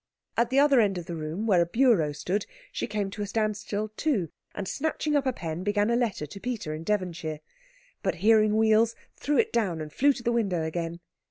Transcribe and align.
At 0.35 0.49
the 0.49 0.57
other 0.57 0.79
end 0.79 0.97
of 0.97 1.05
the 1.05 1.15
room, 1.15 1.45
where 1.45 1.61
a 1.61 1.65
bureau 1.67 2.11
stood, 2.11 2.47
she 2.71 2.87
came 2.87 3.11
to 3.11 3.21
a 3.21 3.27
standstill 3.27 3.89
too, 3.95 4.29
and 4.55 4.67
snatching 4.67 5.15
up 5.15 5.27
a 5.27 5.31
pen 5.31 5.63
began 5.63 5.91
a 5.91 5.95
letter 5.95 6.25
to 6.25 6.39
Peter 6.39 6.73
in 6.73 6.83
Devonshire; 6.83 7.39
but, 8.01 8.15
hearing 8.15 8.57
wheels, 8.57 8.95
threw 9.15 9.37
it 9.37 9.53
down 9.53 9.79
and 9.79 9.93
flew 9.93 10.11
to 10.11 10.23
the 10.23 10.31
window 10.31 10.63
again. 10.63 11.01